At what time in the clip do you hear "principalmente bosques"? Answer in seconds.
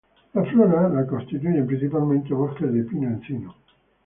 1.67-2.73